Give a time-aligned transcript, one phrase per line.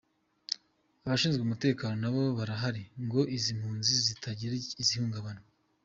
[1.05, 5.45] Abashinzwe umutekano nabo barahari ngo izi mpunzi zitagira ikizihungabanya.